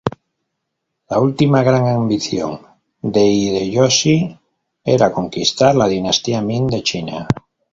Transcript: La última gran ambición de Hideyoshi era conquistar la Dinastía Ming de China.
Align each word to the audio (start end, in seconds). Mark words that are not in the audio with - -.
La 1.11 1.19
última 1.19 1.61
gran 1.61 1.85
ambición 1.87 2.61
de 3.03 3.23
Hideyoshi 3.23 4.35
era 4.83 5.11
conquistar 5.11 5.75
la 5.75 5.87
Dinastía 5.87 6.41
Ming 6.41 6.65
de 6.71 6.81
China. 6.81 7.27